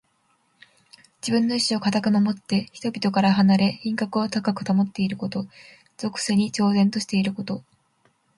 [1.21, 5.45] 自分の意志をかたく守って、人々から離れ品格を高く保っていること。
[5.95, 7.63] 俗世に超然としていること。